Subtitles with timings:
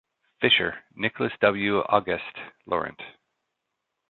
[0.39, 1.81] Fisher, Nicholas W.
[1.81, 2.99] Auguste Laurent.